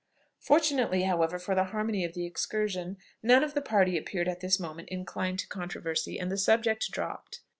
[0.39, 4.59] Fortunately, however, for the harmony of the excursion, none of the party appeared at this
[4.59, 7.41] moment inclined to controversy, and the subject dropped.